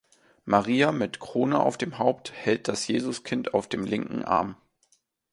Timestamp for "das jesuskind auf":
2.67-3.69